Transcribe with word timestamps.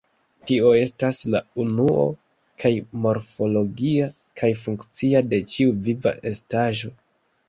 Tio 0.49 0.69
estas, 0.75 1.17
la 1.33 1.39
unuo 1.63 2.05
kaj 2.63 2.71
morfologia 3.03 4.07
kaj 4.41 4.49
funkcia 4.63 5.21
de 5.35 5.41
ĉiu 5.57 5.75
viva 5.89 6.15
estaĵo. 6.33 6.91